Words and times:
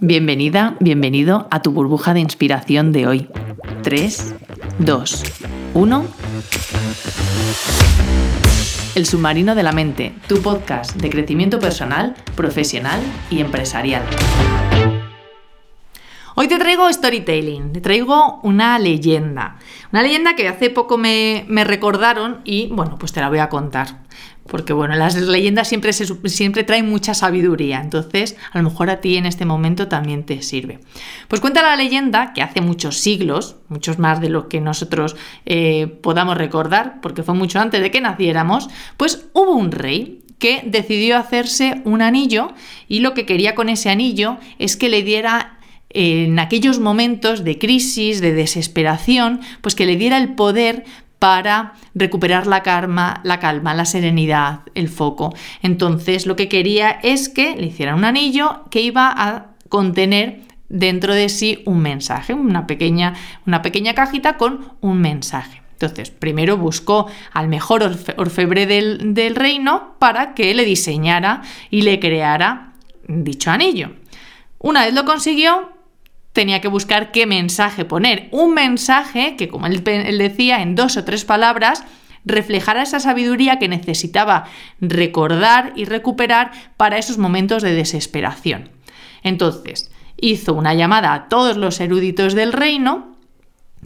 Bienvenida, 0.00 0.76
bienvenido 0.78 1.48
a 1.50 1.60
tu 1.60 1.72
burbuja 1.72 2.14
de 2.14 2.20
inspiración 2.20 2.92
de 2.92 3.08
hoy. 3.08 3.28
3, 3.82 4.36
2, 4.78 5.24
1. 5.74 6.04
El 8.94 9.06
submarino 9.06 9.56
de 9.56 9.62
la 9.64 9.72
mente, 9.72 10.14
tu 10.28 10.40
podcast 10.40 10.94
de 10.94 11.10
crecimiento 11.10 11.58
personal, 11.58 12.14
profesional 12.36 13.00
y 13.28 13.40
empresarial. 13.40 14.04
Hoy 16.36 16.46
te 16.46 16.60
traigo 16.60 16.92
storytelling, 16.92 17.72
te 17.72 17.80
traigo 17.80 18.38
una 18.44 18.78
leyenda. 18.78 19.56
Una 19.90 20.02
leyenda 20.02 20.36
que 20.36 20.46
hace 20.46 20.70
poco 20.70 20.96
me, 20.96 21.44
me 21.48 21.64
recordaron 21.64 22.40
y 22.44 22.68
bueno, 22.68 22.98
pues 23.00 23.12
te 23.12 23.20
la 23.20 23.28
voy 23.28 23.40
a 23.40 23.48
contar 23.48 24.06
porque 24.48 24.72
bueno, 24.72 24.96
las 24.96 25.14
leyendas 25.14 25.68
siempre, 25.68 26.64
traen 26.64 26.88
mucha 26.88 27.14
sabiduría, 27.14 27.80
entonces 27.80 28.36
a 28.52 28.58
lo 28.58 28.64
mejor 28.64 28.90
a 28.90 29.00
ti 29.00 29.16
en 29.16 29.26
este 29.26 29.44
momento 29.44 29.88
también 29.88 30.24
te 30.24 30.42
sirve. 30.42 30.80
Pues 31.28 31.40
cuenta 31.40 31.62
la 31.62 31.76
leyenda 31.76 32.32
que 32.32 32.42
hace 32.42 32.60
muchos 32.60 32.96
siglos, 32.96 33.56
muchos 33.68 33.98
más 33.98 34.20
de 34.20 34.30
lo 34.30 34.48
que 34.48 34.60
nosotros 34.60 35.16
eh, 35.46 35.86
podamos 36.02 36.36
recordar, 36.36 37.00
porque 37.00 37.22
fue 37.22 37.34
mucho 37.34 37.60
antes 37.60 37.80
de 37.80 37.90
que 37.90 38.00
naciéramos, 38.00 38.68
pues 38.96 39.26
hubo 39.34 39.54
un 39.54 39.70
rey 39.70 40.22
que 40.38 40.62
decidió 40.64 41.18
hacerse 41.18 41.82
un 41.84 42.00
anillo 42.00 42.52
y 42.88 43.00
lo 43.00 43.12
que 43.12 43.26
quería 43.26 43.54
con 43.54 43.68
ese 43.68 43.90
anillo 43.90 44.38
es 44.58 44.76
que 44.76 44.88
le 44.88 45.02
diera 45.02 45.58
en 45.90 46.38
aquellos 46.38 46.80
momentos 46.80 47.44
de 47.44 47.58
crisis, 47.58 48.20
de 48.20 48.32
desesperación, 48.32 49.40
pues 49.62 49.74
que 49.74 49.86
le 49.86 49.96
diera 49.96 50.18
el 50.18 50.34
poder 50.34 50.84
para 51.18 51.74
recuperar 51.94 52.46
la 52.46 52.62
calma, 52.62 53.20
la 53.24 53.40
calma, 53.40 53.74
la 53.74 53.84
serenidad, 53.84 54.60
el 54.74 54.88
foco. 54.88 55.34
Entonces 55.62 56.26
lo 56.26 56.36
que 56.36 56.48
quería 56.48 56.90
es 57.02 57.28
que 57.28 57.56
le 57.56 57.66
hicieran 57.66 57.96
un 57.96 58.04
anillo 58.04 58.64
que 58.70 58.80
iba 58.80 59.12
a 59.14 59.46
contener 59.68 60.42
dentro 60.68 61.14
de 61.14 61.28
sí 61.28 61.62
un 61.66 61.80
mensaje, 61.80 62.34
una 62.34 62.66
pequeña, 62.66 63.14
cajita 63.94 64.36
con 64.36 64.72
un 64.80 65.00
mensaje. 65.00 65.62
Entonces, 65.72 66.10
primero 66.10 66.56
buscó 66.56 67.06
al 67.32 67.46
mejor 67.46 67.84
orfebre 68.16 68.66
del 68.66 69.36
reino 69.36 69.94
para 70.00 70.34
que 70.34 70.52
le 70.52 70.64
diseñara 70.64 71.42
y 71.70 71.82
le 71.82 72.00
creara 72.00 72.72
dicho 73.06 73.52
anillo. 73.52 73.92
Una 74.58 74.84
vez 74.84 74.92
lo 74.92 75.04
consiguió, 75.04 75.70
tenía 76.38 76.60
que 76.60 76.68
buscar 76.68 77.10
qué 77.10 77.26
mensaje 77.26 77.84
poner. 77.84 78.28
Un 78.30 78.54
mensaje 78.54 79.34
que, 79.34 79.48
como 79.48 79.66
él, 79.66 79.82
decía, 79.82 80.62
en 80.62 80.76
dos 80.76 80.96
o 80.96 81.02
tres 81.02 81.24
palabras, 81.24 81.82
reflejara 82.24 82.84
esa 82.84 83.00
sabiduría 83.00 83.58
que 83.58 83.66
necesitaba 83.66 84.44
recordar 84.80 85.72
y 85.74 85.84
recuperar 85.84 86.52
para 86.76 86.96
esos 86.96 87.18
momentos 87.18 87.64
de 87.64 87.74
desesperación. 87.74 88.68
Entonces, 89.24 89.90
hizo 90.16 90.54
una 90.54 90.74
llamada 90.74 91.12
a 91.12 91.28
todos 91.28 91.56
los 91.56 91.80
eruditos 91.80 92.34
del 92.34 92.52
reino 92.52 93.16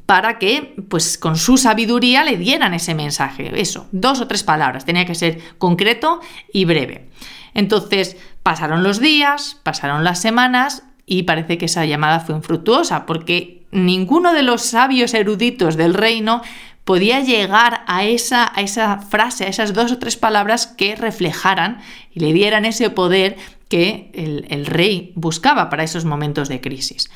para 0.04 0.38
que, 0.38 0.74
pues 0.90 1.16
con 1.16 1.38
su 1.38 1.56
sabiduría, 1.56 2.22
le 2.22 2.36
dieran 2.36 2.74
ese 2.74 2.94
mensaje. 2.94 3.50
Eso, 3.58 3.86
dos 3.92 4.20
o 4.20 4.28
tres 4.28 4.42
palabras, 4.42 4.84
tenía 4.84 5.06
que 5.06 5.14
ser 5.14 5.38
concreto 5.56 6.20
y 6.52 6.66
breve. 6.66 7.08
Entonces, 7.54 8.18
pasaron 8.42 8.82
los 8.82 9.00
días, 9.00 9.58
pasaron 9.62 10.04
las 10.04 10.20
semanas 10.20 10.82
y 11.06 11.24
parece 11.24 11.58
que 11.58 11.66
esa 11.66 11.84
llamada 11.84 12.20
fue 12.20 12.34
infructuosa 12.34 13.06
porque 13.06 13.62
ninguno 13.70 14.32
de 14.32 14.42
los 14.42 14.62
sabios 14.62 15.14
eruditos 15.14 15.76
del 15.76 15.94
reino 15.94 16.42
podía 16.84 17.20
llegar 17.20 17.84
a 17.86 18.04
esa, 18.04 18.50
a 18.54 18.60
esa 18.60 18.98
frase, 18.98 19.44
a 19.44 19.48
esas 19.48 19.72
dos 19.72 19.92
o 19.92 19.98
tres 19.98 20.16
palabras 20.16 20.66
que 20.66 20.96
reflejaran 20.96 21.80
y 22.12 22.20
le 22.20 22.32
dieran 22.32 22.64
ese 22.64 22.90
poder 22.90 23.36
que 23.68 24.10
el, 24.12 24.66
rey 24.66 25.12
buscaba 25.14 25.70
para 25.70 25.84
esos 25.84 26.04
momentos 26.04 26.48
de 26.48 26.60
crisis. 26.60 27.10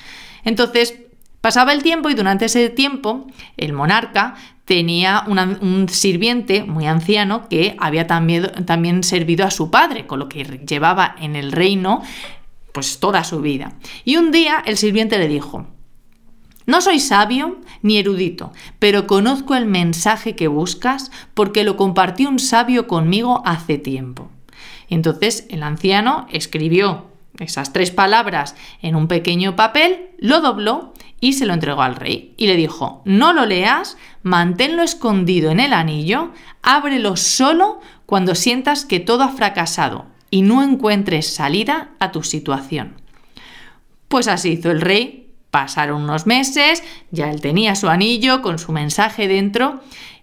Entonces, 0.44 0.94
pasaba 1.40 1.72
el 1.72 1.82
tiempo 1.82 2.08
y 2.08 2.14
durante 2.14 2.46
ese 2.46 2.70
tiempo 2.70 3.26
el 3.56 3.72
monarca 3.72 4.36
tenía 4.64 5.24
un 5.26 5.88
sirviente 5.88 6.64
muy 6.64 6.86
anciano 6.86 7.48
que 7.48 7.76
había 7.78 8.06
también, 8.06 8.50
también, 8.64 9.02
servido 9.04 9.44
a 9.44 9.50
su 9.50 9.70
padre, 9.70 10.06
con 10.06 10.18
lo 10.18 10.28
que 10.28 10.44
llevaba 10.66 11.14
en 11.20 11.36
el 11.36 11.52
reino 11.52 12.02
pues 12.76 13.00
toda 13.00 13.24
su 13.24 13.40
vida. 13.40 13.72
Y 14.04 14.18
un 14.18 14.30
día 14.30 14.62
el 14.66 14.76
sirviente 14.76 15.16
le 15.18 15.28
dijo, 15.28 15.66
no 16.66 16.82
soy 16.82 17.00
sabio 17.00 17.56
ni 17.80 17.96
erudito, 17.96 18.52
pero 18.78 19.06
conozco 19.06 19.54
el 19.54 19.64
mensaje 19.64 20.36
que 20.36 20.46
buscas 20.46 21.10
porque 21.32 21.64
lo 21.64 21.78
compartió 21.78 22.28
un 22.28 22.38
sabio 22.38 22.86
conmigo 22.86 23.40
hace 23.46 23.78
tiempo. 23.78 24.28
Entonces 24.90 25.46
el 25.48 25.62
anciano 25.62 26.26
escribió 26.30 27.06
esas 27.38 27.72
tres 27.72 27.92
palabras 27.92 28.54
en 28.82 28.94
un 28.94 29.08
pequeño 29.08 29.56
papel, 29.56 30.10
lo 30.18 30.42
dobló 30.42 30.92
y 31.18 31.32
se 31.32 31.46
lo 31.46 31.54
entregó 31.54 31.80
al 31.80 31.96
rey. 31.96 32.34
Y 32.36 32.46
le 32.46 32.56
dijo, 32.56 33.00
no 33.06 33.32
lo 33.32 33.46
leas, 33.46 33.96
manténlo 34.22 34.82
escondido 34.82 35.50
en 35.50 35.60
el 35.60 35.72
anillo, 35.72 36.32
ábrelo 36.60 37.16
solo 37.16 37.80
cuando 38.04 38.34
sientas 38.34 38.84
que 38.84 39.00
todo 39.00 39.22
ha 39.22 39.30
fracasado 39.30 40.14
y 40.30 40.42
no 40.42 40.62
encuentres 40.62 41.32
salida 41.32 41.90
a 41.98 42.12
tu 42.12 42.22
situación. 42.22 42.94
Pues 44.08 44.28
así 44.28 44.50
hizo 44.50 44.70
el 44.70 44.80
rey, 44.80 45.30
pasaron 45.50 46.02
unos 46.02 46.26
meses, 46.26 46.82
ya 47.10 47.30
él 47.30 47.40
tenía 47.40 47.74
su 47.74 47.88
anillo 47.88 48.42
con 48.42 48.58
su 48.58 48.72
mensaje 48.72 49.28
dentro 49.28 49.80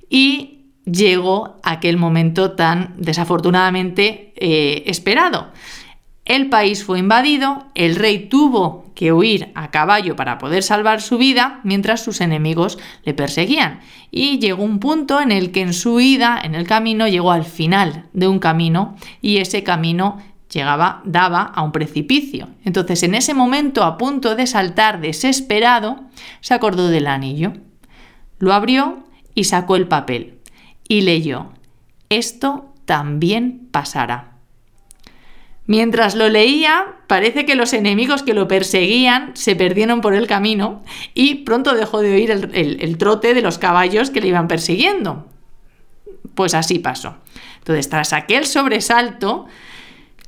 y 0.10 0.66
llegó 0.86 1.60
aquel 1.64 1.98
momento 1.98 2.52
tan 2.52 2.94
desafortunadamente 2.98 4.34
eh, 4.36 4.84
esperado. 4.88 5.52
El 6.26 6.50
país 6.50 6.86
fue 6.86 7.00
invadido, 7.00 7.66
el 7.76 7.96
rey 7.96 8.30
tuvo 8.30 8.86
que 8.96 9.12
huir 9.12 9.52
a 9.56 9.72
caballo 9.72 10.16
para 10.16 10.38
poder 10.38 10.64
salvar 10.64 11.02
su 11.02 11.18
vida 11.18 11.60
mientras 11.64 12.02
sus 12.02 12.22
enemigos 12.22 12.80
le 13.04 13.14
perseguían. 13.14 13.82
Y 14.10 14.40
llegó 14.40 14.64
un 14.64 14.80
punto 14.80 15.20
en 15.20 15.32
el 15.34 15.52
que 15.52 15.62
en 15.62 15.74
su 15.74 15.96
huida, 15.96 16.40
en 16.42 16.56
el 16.56 16.66
camino, 16.66 17.08
llegó 17.08 17.32
al 17.32 17.44
final 17.44 18.06
de 18.14 18.30
un 18.30 18.40
camino 18.40 18.96
y 19.22 19.38
ese 19.38 19.64
camino 19.64 20.22
llegaba, 20.50 21.02
daba 21.04 21.42
a 21.42 21.62
un 21.62 21.74
precipicio. 21.74 22.48
Entonces, 22.64 23.04
en 23.04 23.16
ese 23.16 23.34
momento, 23.34 23.84
a 23.84 23.98
punto 23.98 24.36
de 24.36 24.48
saltar 24.48 25.02
desesperado, 25.02 26.06
se 26.40 26.54
acordó 26.54 26.88
del 26.88 27.08
anillo. 27.08 27.54
Lo 28.40 28.54
abrió 28.54 29.04
y 29.36 29.44
sacó 29.46 29.76
el 29.76 29.88
papel 29.88 30.40
y 30.88 31.02
leyó, 31.02 31.52
esto 32.10 32.74
también 32.86 33.68
pasará. 33.72 34.33
Mientras 35.66 36.16
lo 36.16 36.28
leía, 36.28 36.96
parece 37.08 37.46
que 37.46 37.56
los 37.56 37.72
enemigos 37.72 38.24
que 38.24 38.34
lo 38.34 38.50
perseguían 38.50 39.32
se 39.36 39.56
perdieron 39.56 40.02
por 40.02 40.14
el 40.14 40.28
camino 40.28 40.84
y 41.14 41.36
pronto 41.36 41.74
dejó 41.74 42.02
de 42.02 42.14
oír 42.14 42.32
el, 42.32 42.98
trote 42.98 43.34
de 43.34 43.42
los 43.42 43.60
caballos 43.60 44.10
que 44.10 44.20
le 44.20 44.28
iban 44.28 44.50
persiguiendo. 44.50 45.26
Pues 46.36 46.54
así 46.54 46.80
pasó. 46.80 47.16
Entonces, 47.60 47.88
tras 47.88 48.12
aquel 48.12 48.46
sobresalto, 48.46 49.46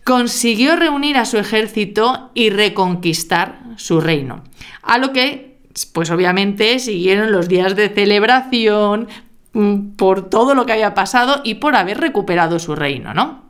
consiguió 0.06 0.78
reunir 0.78 1.18
a 1.18 1.25
su 1.25 1.38
ejército 1.38 2.31
y 2.34 2.50
reconquistar 2.50 3.59
su 3.75 4.00
reino. 4.00 4.44
A 4.84 5.00
lo 5.00 5.12
que, 5.12 5.57
pues 5.91 6.12
obviamente, 6.12 6.79
siguieron 6.79 7.34
los 7.34 7.50
días 7.50 7.75
de 7.75 7.90
celebración 7.90 9.09
mm, 9.51 9.95
por 9.97 10.29
todo 10.29 10.56
lo 10.56 10.66
que 10.66 10.74
había 10.74 10.94
pasado 10.94 11.41
y 11.44 11.56
por 11.56 11.75
haber 11.75 12.00
recuperado 12.00 12.57
su 12.59 12.74
reino, 12.74 13.13
¿no? 13.13 13.44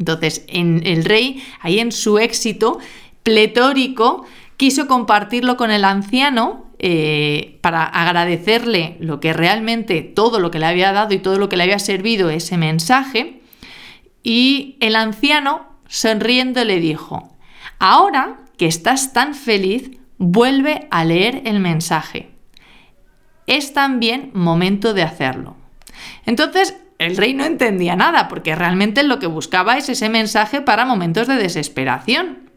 Entonces, 0.00 0.44
en 0.48 0.80
el 0.84 1.04
rey, 1.04 1.44
ahí 1.60 1.78
en 1.78 1.92
su 1.92 2.18
éxito 2.18 2.78
pletórico, 3.22 4.24
quiso 4.56 4.88
compartirlo 4.88 5.56
con 5.56 5.70
el 5.70 5.84
anciano 5.84 6.70
eh, 6.78 7.58
para 7.60 7.84
agradecerle 7.84 8.96
lo 8.98 9.20
que 9.20 9.34
realmente, 9.34 10.00
todo 10.00 10.40
lo 10.40 10.50
que 10.50 10.58
le 10.58 10.66
había 10.66 10.92
dado 10.92 11.14
y 11.14 11.18
todo 11.18 11.38
lo 11.38 11.50
que 11.50 11.58
le 11.58 11.64
había 11.64 11.78
servido 11.78 12.30
ese 12.30 12.56
mensaje. 12.56 13.42
Y 14.22 14.76
el 14.80 14.96
anciano, 14.96 15.66
sonriendo, 15.86 16.64
le 16.64 16.80
dijo, 16.80 17.36
ahora 17.78 18.38
que 18.56 18.66
estás 18.66 19.12
tan 19.12 19.34
feliz, 19.34 19.90
vuelve 20.16 20.88
a 20.90 21.04
leer 21.04 21.42
el 21.44 21.60
mensaje. 21.60 22.30
Es 23.46 23.74
también 23.74 24.30
momento 24.32 24.94
de 24.94 25.02
hacerlo. 25.02 25.56
Entonces, 26.24 26.76
el 27.00 27.16
rey 27.16 27.32
no 27.32 27.46
entendía 27.46 27.96
nada, 27.96 28.28
porque 28.28 28.54
realmente 28.54 29.02
lo 29.04 29.18
que 29.18 29.26
buscaba 29.26 29.78
es 29.78 29.88
ese 29.88 30.10
mensaje 30.10 30.60
para 30.60 30.84
momentos 30.84 31.26
de 31.26 31.36
desesperación. 31.36 32.50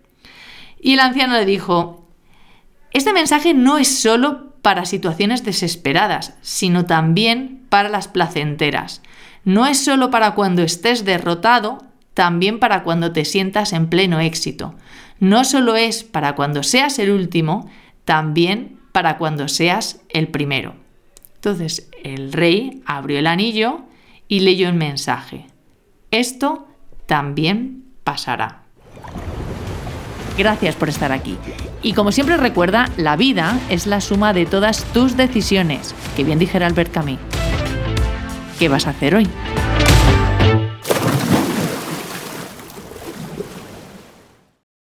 Y 0.82 0.96
el 0.96 1.00
anciano 1.00 1.36
le 1.36 1.46
dijo, 1.46 2.10
este 2.92 3.14
mensaje 3.14 3.54
no 3.54 3.78
es 3.78 3.88
solo 3.88 4.52
para 4.62 4.84
situaciones 4.84 5.46
desesperadas, 5.46 6.34
sino 6.42 6.86
también 6.86 7.66
para 7.70 7.88
las 7.88 8.10
placenteras. 8.10 9.02
No 9.46 9.66
es 9.66 9.82
solo 9.82 10.12
para 10.12 10.32
cuando 10.32 10.62
estés 10.62 11.06
derrotado, 11.06 11.82
también 12.14 12.60
para 12.60 12.84
cuando 12.84 13.14
te 13.14 13.24
sientas 13.24 13.72
en 13.72 13.88
pleno 13.88 14.20
éxito. 14.20 14.76
No 15.22 15.46
solo 15.46 15.78
es 15.78 16.04
para 16.04 16.36
cuando 16.36 16.64
seas 16.64 17.00
el 17.00 17.12
último, 17.12 17.70
también 18.04 18.78
para 18.92 19.18
cuando 19.18 19.48
seas 19.48 20.02
el 20.10 20.28
primero. 20.28 20.76
Entonces 21.36 21.90
el 22.04 22.34
rey 22.34 22.84
abrió 22.86 23.20
el 23.20 23.28
anillo, 23.28 23.86
y 24.34 24.40
leyó 24.40 24.68
el 24.68 24.74
mensaje. 24.74 25.46
Esto 26.10 26.68
también 27.06 27.84
pasará. 28.04 28.64
Gracias 30.36 30.76
por 30.76 30.90
estar 30.90 31.12
aquí. 31.12 31.38
Y 31.84 31.94
como 31.94 32.12
siempre 32.12 32.38
recuerda, 32.38 32.90
la 32.98 33.16
vida 33.16 33.60
es 33.70 33.86
la 33.86 34.02
suma 34.02 34.34
de 34.34 34.48
todas 34.48 34.86
tus 34.86 35.16
decisiones, 35.18 35.94
que 36.16 36.24
bien 36.24 36.40
dijera 36.40 36.66
Albert 36.66 36.92
Camus. 36.92 37.20
¿Qué 38.58 38.70
vas 38.70 38.88
a 38.88 38.90
hacer 38.90 39.14
hoy? 39.14 39.30